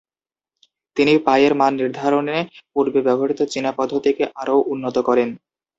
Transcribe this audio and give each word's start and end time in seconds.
তিনি 0.97 1.13
পাই 1.25 1.41
এর 1.43 1.53
মান 1.55 1.71
নির্ধারণে 1.79 2.37
পূর্বে 2.73 2.99
ব্যবহৃত 3.07 3.39
চীনা 3.53 3.71
পদ্ধতিকে 3.79 4.23
আরও 4.41 4.55
উন্নত 4.73 4.97
করেন। 5.07 5.29